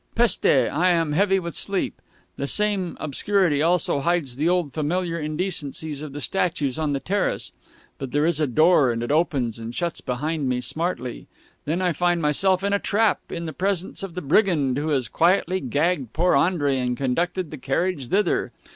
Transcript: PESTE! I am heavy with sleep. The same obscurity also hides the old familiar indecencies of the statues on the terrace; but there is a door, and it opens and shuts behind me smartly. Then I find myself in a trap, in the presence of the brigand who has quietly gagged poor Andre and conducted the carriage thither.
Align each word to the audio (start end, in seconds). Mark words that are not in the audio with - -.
PESTE! 0.15 0.67
I 0.73 0.89
am 0.89 1.13
heavy 1.13 1.37
with 1.37 1.53
sleep. 1.53 2.01
The 2.35 2.47
same 2.47 2.97
obscurity 2.99 3.61
also 3.61 3.99
hides 3.99 4.35
the 4.35 4.49
old 4.49 4.73
familiar 4.73 5.19
indecencies 5.19 6.01
of 6.01 6.11
the 6.11 6.19
statues 6.21 6.79
on 6.79 6.93
the 6.93 6.99
terrace; 6.99 7.51
but 7.99 8.09
there 8.09 8.25
is 8.25 8.39
a 8.39 8.47
door, 8.47 8.91
and 8.91 9.03
it 9.03 9.11
opens 9.11 9.59
and 9.59 9.75
shuts 9.75 10.01
behind 10.01 10.49
me 10.49 10.59
smartly. 10.59 11.27
Then 11.65 11.83
I 11.83 11.93
find 11.93 12.19
myself 12.19 12.63
in 12.63 12.73
a 12.73 12.79
trap, 12.79 13.31
in 13.31 13.45
the 13.45 13.53
presence 13.53 14.01
of 14.01 14.15
the 14.15 14.23
brigand 14.23 14.79
who 14.79 14.89
has 14.89 15.07
quietly 15.07 15.59
gagged 15.59 16.13
poor 16.13 16.33
Andre 16.35 16.79
and 16.79 16.97
conducted 16.97 17.51
the 17.51 17.59
carriage 17.59 18.07
thither. 18.07 18.51